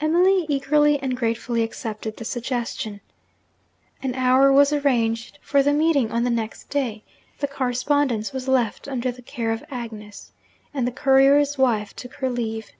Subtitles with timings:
[0.00, 3.00] Emily eagerly and gratefully accepted the suggestion.
[4.00, 7.02] An hour was arranged for the meeting on the next day;
[7.40, 10.30] the correspondence was left under the care of Agnes;
[10.72, 12.70] and the courier's wife took her leave.